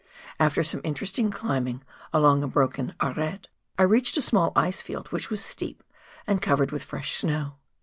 After 0.39 0.63
some 0.63 0.81
interest 0.83 1.19
ing 1.19 1.29
climbing 1.29 1.83
along 2.11 2.41
a 2.41 2.47
broken 2.47 2.95
arete 2.99 3.49
I 3.77 3.83
reached 3.83 4.17
a 4.17 4.21
small 4.23 4.51
ice 4.55 4.81
field 4.81 5.09
which 5.09 5.29
was 5.29 5.43
steep 5.45 5.83
and 6.25 6.41
covered 6.41 6.71
with 6.71 6.81
fresh 6.83 7.15
snow. 7.17 7.57